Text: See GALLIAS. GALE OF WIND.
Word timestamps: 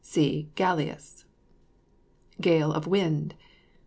See 0.03 0.49
GALLIAS. 0.55 1.25
GALE 2.41 2.71
OF 2.73 2.87
WIND. 2.87 3.35